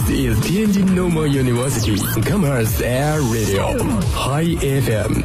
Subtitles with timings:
[0.00, 3.76] This is Tianjin Normal University Commerce Air Radio
[4.14, 5.20] High FM。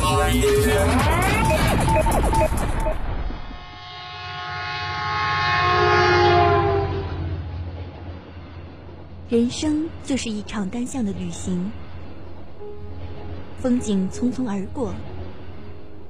[9.29, 11.71] 人生就是一场单向的旅行，
[13.59, 14.93] 风景匆匆而过，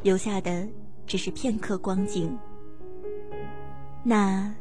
[0.02, 0.68] 留下的
[1.06, 2.36] 只是片刻光景。
[4.04, 4.52] 那。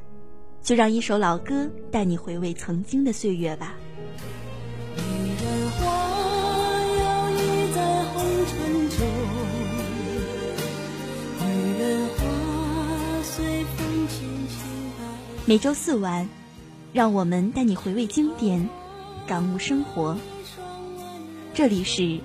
[0.62, 3.74] 就让一首老歌带你回味曾经的岁月吧。
[15.46, 16.26] 每周四晚，
[16.94, 18.66] 让我们带你回味经典，
[19.26, 20.16] 感悟生活。
[21.52, 22.18] 这里是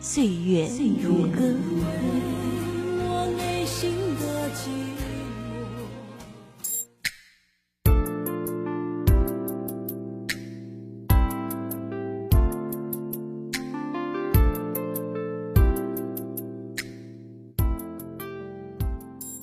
[0.00, 0.68] 岁月
[1.00, 1.54] 如歌。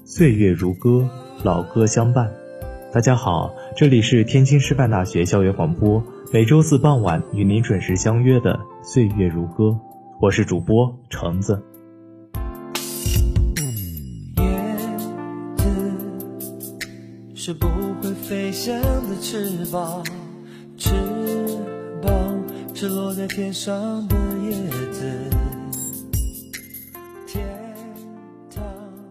[0.04, 1.10] 岁月如歌，
[1.46, 2.43] 老歌相伴。
[2.94, 9.64] 大家好，这里是天津师范大学校园广播，每周四傍晚与您准时相约的《岁月如歌》，
[10.22, 11.64] 我是主播橙子。
[14.38, 14.44] 叶
[15.58, 15.66] 子
[17.34, 17.66] 是不
[18.00, 20.04] 会飞翔的翅膀，
[20.78, 20.92] 翅
[22.00, 22.44] 膀
[22.76, 24.52] 是落在天上的叶
[24.92, 25.10] 子。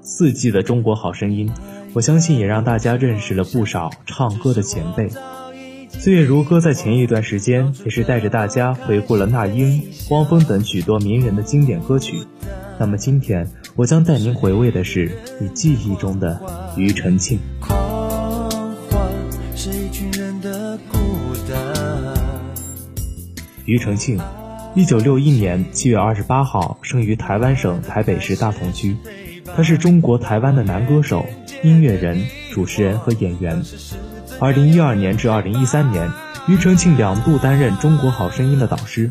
[0.02, 1.50] 四季的中国好声音，
[1.94, 5.10] 我相信也让大家认识了不少唱歌的前辈。
[5.90, 12.16] 岁月如歌在前一段时间也是带着大家回顾了那英、汪峰等许多名人的经典歌曲。
[12.78, 16.40] 那么今天我将带您回味的是你记忆中的
[16.76, 17.38] 庾澄庆。
[23.66, 24.18] 庾澄庆，
[24.74, 28.96] 一九六一年七月二十八号生于台湾省台北市大同区。
[29.54, 31.26] 他是中国台湾的男歌手、
[31.62, 33.62] 音乐人、主持人和演员。
[34.40, 36.10] 二零一二年至二零一三年，
[36.48, 39.10] 庾澄庆两度担任《中国好声音》的导师。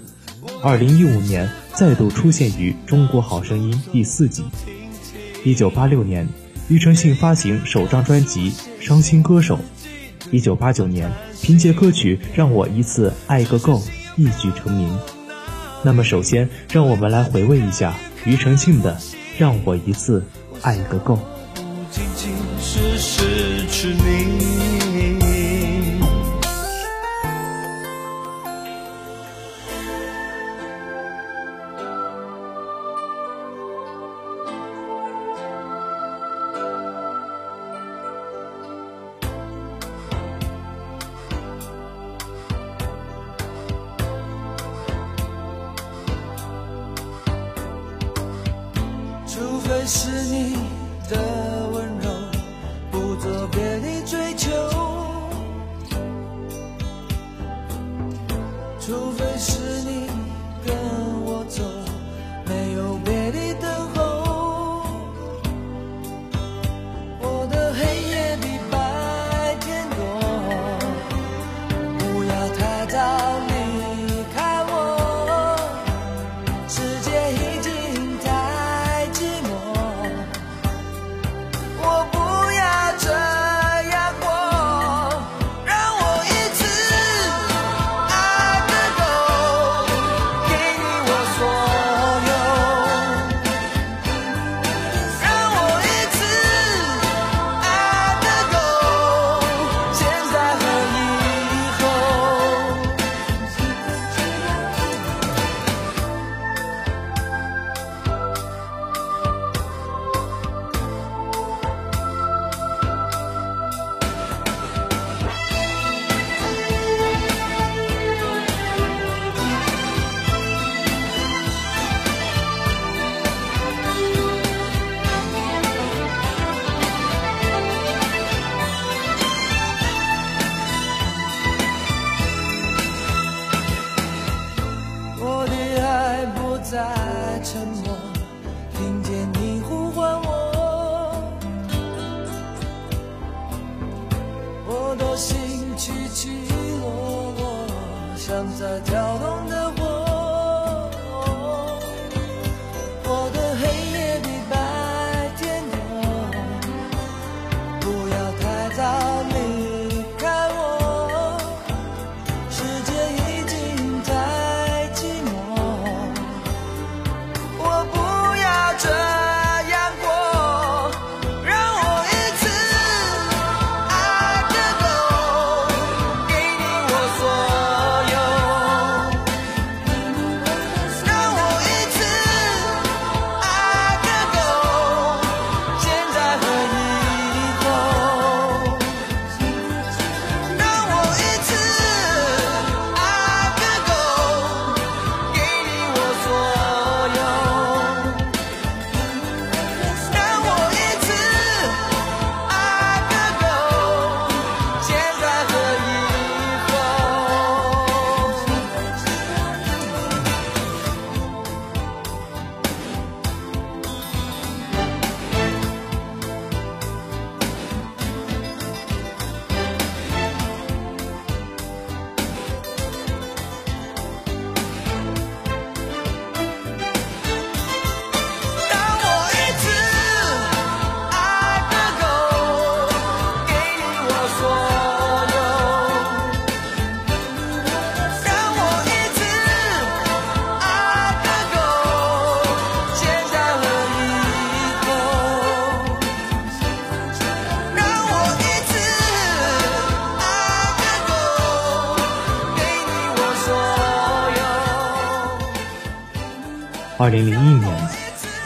[0.62, 4.44] 二零一五年再度出现于《中国好声音》第四季。
[5.46, 6.28] 一九八六年，
[6.68, 8.52] 庾澄庆发行首张专辑
[8.86, 9.58] 《伤心歌手》。
[10.30, 11.10] 一九八九年，
[11.42, 13.80] 凭借歌曲《让我一次爱个够》
[14.18, 14.98] 一举成名。
[15.84, 17.96] 那么，首先让我们来回味一下
[18.26, 18.98] 庾澄庆的。
[19.38, 20.24] 让我一次
[20.62, 21.18] 爱个够。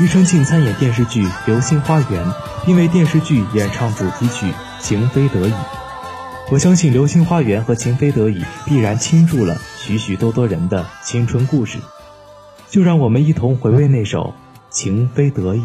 [0.06, 2.24] 庾澄庆参演电视剧《流星花园》，
[2.68, 4.46] 因为电视剧演唱主题曲
[4.80, 5.52] 《情非得已》。
[6.52, 11.80] 我相信《流星花园》和《情非得已》必然倾注了许许多多人的青春故事。
[12.69, 14.36] 就让我们一同回味那首
[14.69, 15.62] 《情非得已》。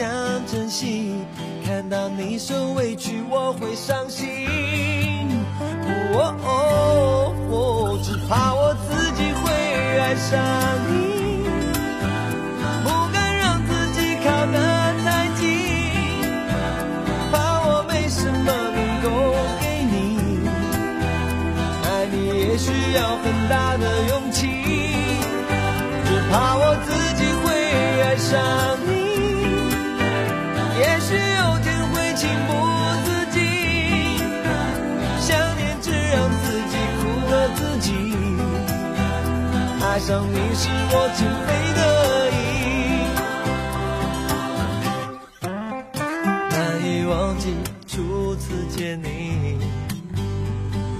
[0.00, 0.08] 想
[0.46, 1.12] 珍惜，
[1.62, 4.48] 看到你受委屈，我会伤心。
[6.42, 9.52] 哦，只怕我自己会
[9.98, 10.89] 爱上。
[39.90, 41.80] 爱上你是我情非得
[42.30, 42.38] 已，
[46.48, 46.54] 难
[46.86, 47.56] 以忘记
[47.88, 49.58] 初次见你，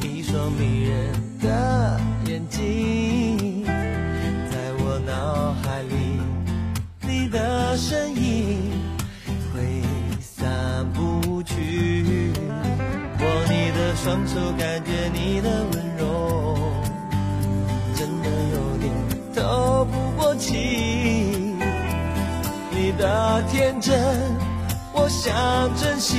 [0.03, 5.95] 一双迷人的眼睛，在我脑海里，
[7.03, 8.73] 你的身影
[9.55, 9.85] 挥
[10.21, 12.33] 散不去，
[13.21, 15.80] 握你的双手，感觉你的温
[23.61, 23.95] 天真
[24.91, 25.31] 我想
[25.77, 26.17] 珍惜，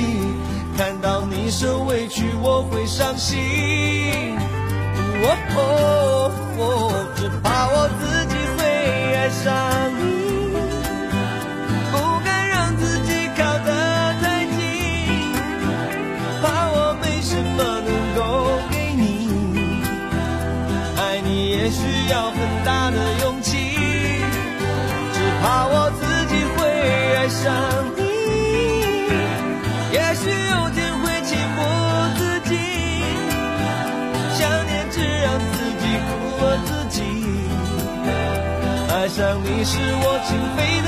[0.76, 4.38] 看到你受委屈我会伤心。
[39.62, 40.81] 你是我情非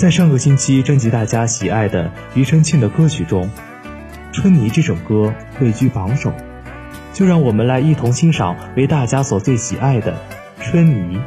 [0.00, 3.44] 在上个星期征集大家喜爱的庾澄庆的歌曲中，
[4.32, 6.32] 《春泥》这首歌位居榜首，
[7.12, 10.14] 就让我们来一同欣赏为大家所最喜爱的
[10.62, 11.18] 《春泥》。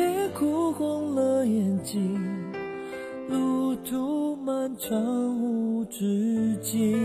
[0.00, 2.18] 却哭红了眼睛。
[3.28, 4.98] 路途漫长
[5.38, 6.98] 无止境，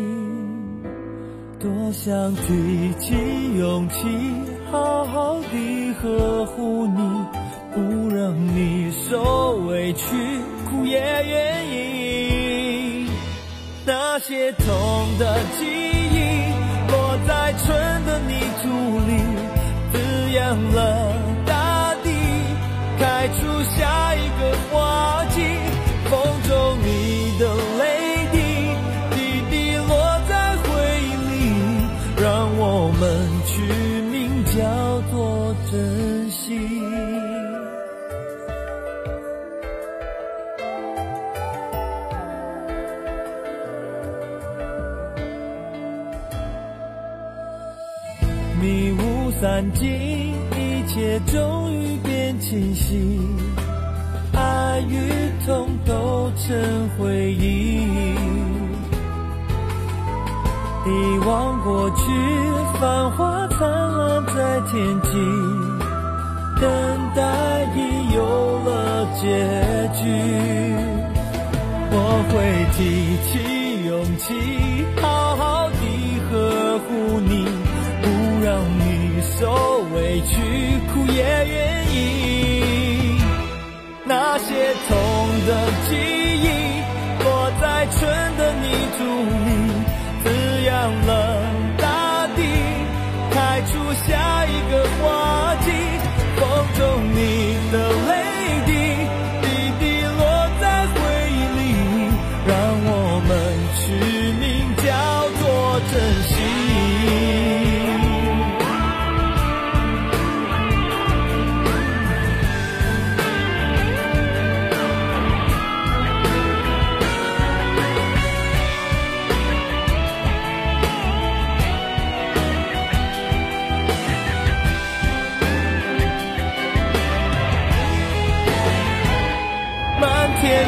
[1.60, 3.14] 多想提起
[3.58, 3.98] 勇气，
[4.72, 7.26] 好好地呵护你，
[7.74, 10.06] 不让你受委屈，
[10.70, 13.10] 哭也愿意。
[13.86, 14.66] 那些痛
[15.20, 16.48] 的记忆，
[16.90, 18.70] 落在春的泥土
[19.06, 19.20] 里，
[19.92, 21.25] 滋养了
[49.42, 53.20] 散尽，一切终于变清晰。
[54.34, 55.10] 爱与
[55.46, 57.82] 痛都成回忆，
[60.86, 62.04] 遗忘过去，
[62.80, 65.12] 繁华灿烂在天际，
[66.62, 66.70] 等
[67.16, 67.22] 待
[67.76, 68.20] 已有
[68.64, 69.24] 了结
[69.94, 70.04] 局。
[71.92, 71.96] 我
[72.30, 72.34] 会
[72.74, 72.78] 提
[73.28, 74.34] 起勇气，
[81.16, 81.56] 也愿
[81.94, 81.96] 意。
[84.06, 84.96] 那些痛
[85.48, 85.50] 的
[85.88, 86.15] 记忆，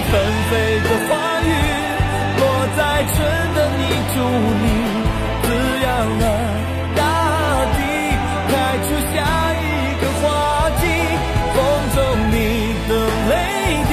[0.09, 0.13] 纷
[0.49, 0.51] 飞
[0.81, 1.09] 的花
[1.41, 1.45] 雨，
[2.39, 2.41] 落
[2.77, 2.79] 在
[3.13, 3.15] 春
[3.55, 3.81] 的泥
[4.13, 4.15] 土
[4.63, 4.65] 里，
[5.43, 5.45] 滋
[5.83, 5.87] 养
[6.19, 6.23] 了
[6.95, 6.99] 大
[7.75, 7.79] 地，
[8.49, 8.51] 开
[8.85, 9.15] 出下
[9.53, 9.63] 一
[10.01, 10.23] 个花
[10.79, 10.81] 季。
[11.53, 11.57] 风
[11.95, 11.97] 中
[12.31, 12.35] 你
[12.87, 12.91] 的
[13.29, 13.31] 泪
[13.89, 13.91] 滴，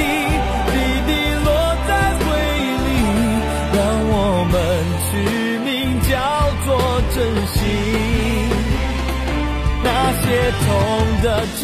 [0.70, 0.72] 滴
[1.06, 1.10] 滴
[1.44, 1.46] 落
[1.88, 2.22] 在回
[2.60, 2.88] 忆里，
[3.72, 3.78] 让
[4.10, 4.14] 我
[4.52, 4.54] 们
[5.08, 5.10] 取
[5.64, 6.12] 名叫
[6.66, 6.68] 做
[7.14, 7.56] 珍惜。
[9.82, 9.88] 那
[10.20, 10.24] 些
[10.64, 10.66] 痛
[11.22, 11.26] 的
[11.58, 11.62] 记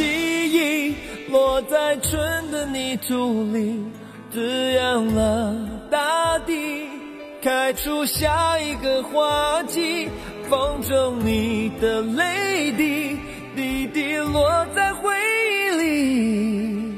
[0.52, 0.94] 忆，
[1.30, 3.89] 落在春的泥土里，
[4.30, 5.56] 滋养了
[5.90, 6.86] 大地，
[7.42, 10.08] 开出下一个花季。
[10.48, 13.16] 风中你的泪滴，
[13.56, 15.10] 滴滴落在回
[15.48, 16.94] 忆里，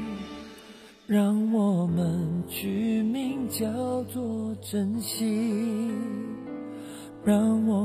[1.07, 3.65] 让我们取名叫
[4.11, 5.91] 做珍惜。
[7.23, 7.82] 让我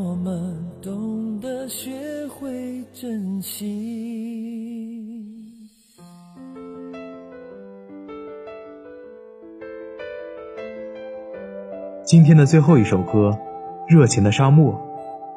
[12.09, 13.29] 今天的最后一首歌
[13.87, 14.73] 《热情的沙漠》，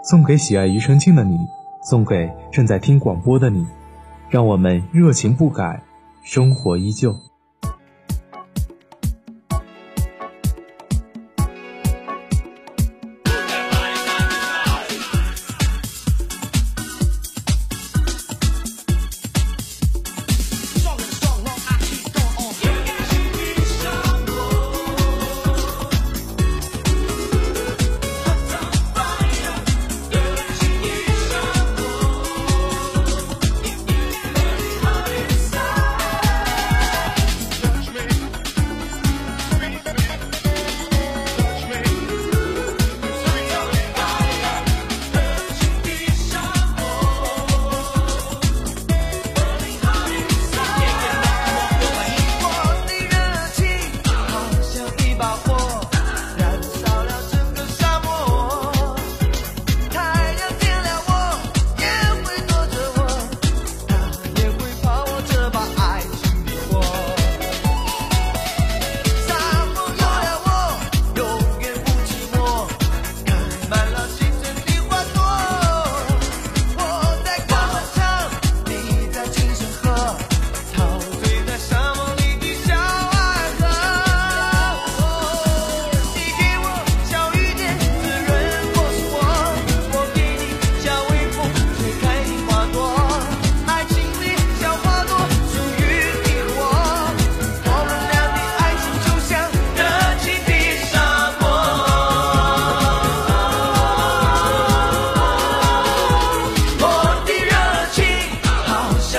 [0.09, 1.37] 送给喜爱庾澄庆的你，
[1.81, 3.67] 送给正在听广播的你，
[4.29, 5.83] 让我们热情不改，
[6.23, 7.13] 生活依旧。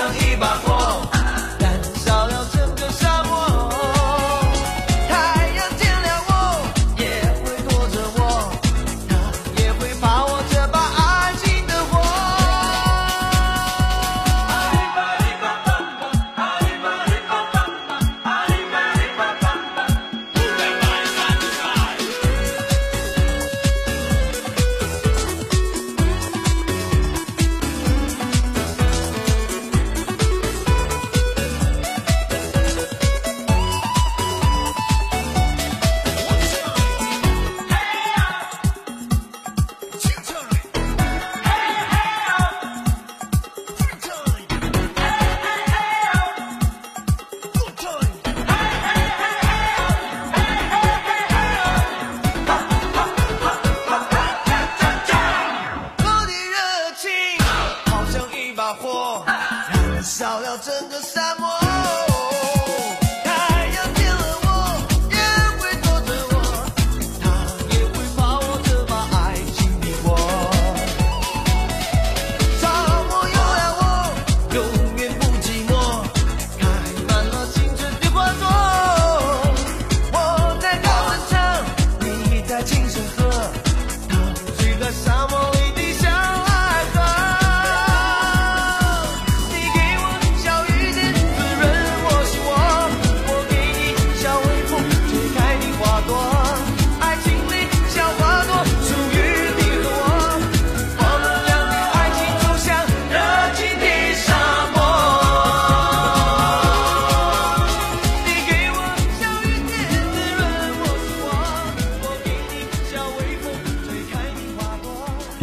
[0.03, 1.12] 像一把火。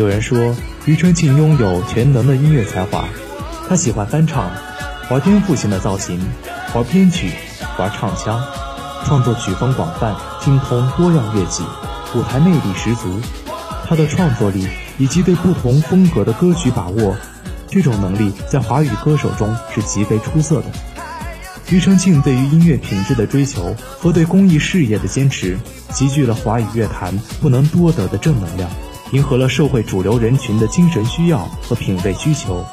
[0.01, 3.05] 有人说，庾澄庆拥有全能的音乐才华。
[3.69, 4.51] 他喜欢翻唱，
[5.11, 6.19] 玩颠覆性的造型，
[6.75, 7.31] 玩编曲，
[7.79, 8.43] 玩唱腔，
[9.05, 11.63] 创作曲风广泛，精通多样乐器，
[12.15, 13.21] 舞台魅力十足。
[13.87, 17.15] 他的创作力以及对不同风格的歌曲把握，
[17.69, 20.67] 这种能力在华语歌手中是极为出色的。
[21.67, 25.59] 庾澄庆对于音乐品质的追求和对公益事业的坚持，
[25.93, 28.71] 集聚了华语乐坛不能多得的正能量。
[29.13, 32.65] 迎合了社会主流人群的精神需要和品味需求。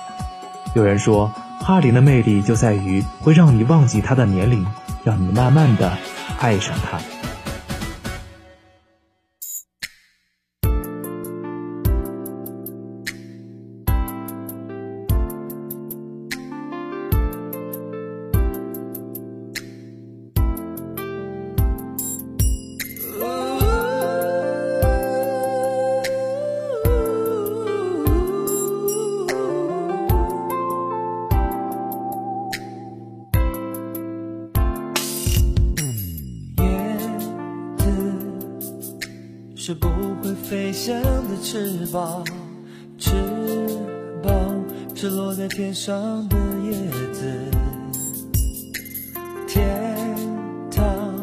[0.74, 4.66] 有人说，哈林的魅力就在于会让你忘记他的年龄，
[5.04, 5.98] 让你慢慢的
[6.40, 7.00] 爱上他。
[39.68, 39.90] 是不
[40.24, 42.24] 会飞翔的翅膀，
[42.98, 43.12] 翅
[44.24, 44.32] 膀
[44.96, 46.72] 是落在天上的叶
[47.12, 47.52] 子。
[49.46, 50.16] 天
[50.72, 51.14] 堂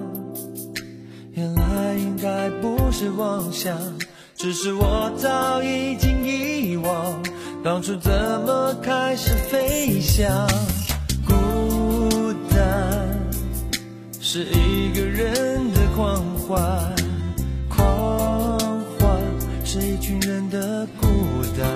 [1.33, 3.79] 原来应该不是妄想，
[4.37, 7.23] 只是我早已经遗忘
[7.65, 8.13] 当初怎
[8.45, 10.47] 么开始飞翔。
[11.27, 13.09] 孤单
[14.21, 16.84] 是一个人的狂欢。
[21.55, 21.67] 孤单。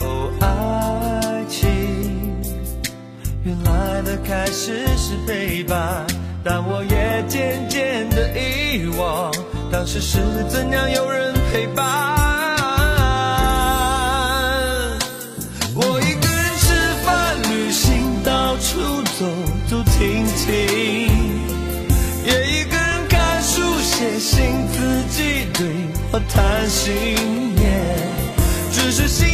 [0.00, 1.68] 哦，爱情
[3.44, 6.06] 原来的开始是陪伴，
[6.42, 9.30] 但我也渐渐的遗忘，
[9.70, 12.16] 当时是怎样有人陪伴。
[15.74, 18.80] 我一个人吃饭、旅行，到处
[19.18, 19.26] 走
[19.68, 20.56] 走停停，
[22.24, 25.66] 也一个人看书、写信，自己对。
[26.10, 27.54] 话、谈心，
[28.90, 29.28] 只是心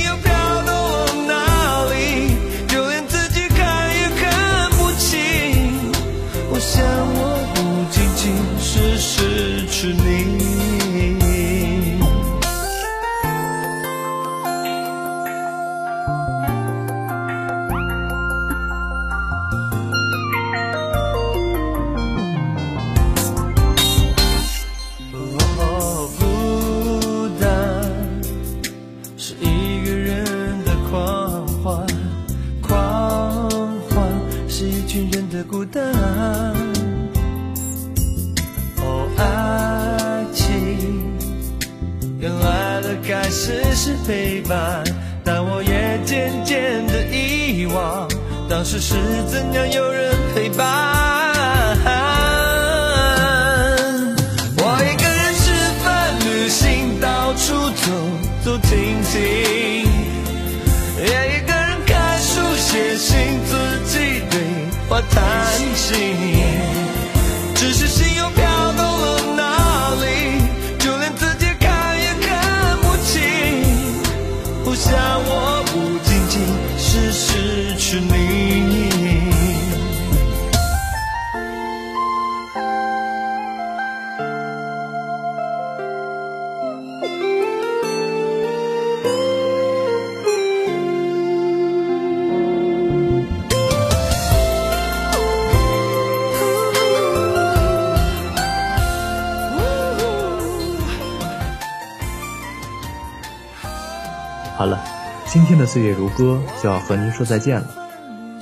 [105.26, 107.66] 今天的岁月如歌就要和您说再见了。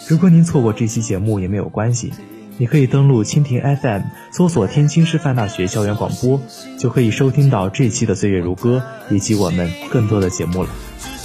[0.09, 2.13] 如果您错过这期节目也没有关系，
[2.59, 6.41] 你可以登录蜻蜓 FM，搜索天津师范大学校园广播，
[6.79, 10.69] 就可以收听到这期的岁月如歌以及我们更多的节目了。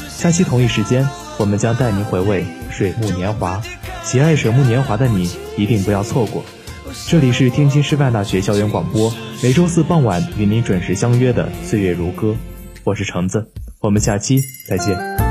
[0.10, 3.62] 下期同一时间，我们将带您回味水木年华，
[4.04, 6.44] 喜爱水木年华的你一定不要错过。
[7.08, 12.30] 这里是天津师范大学校园广播，每周四傍晚与您准时相约的《岁月如歌》，
[12.84, 14.40] 我是橙子，我们下期
[14.70, 15.27] 再见。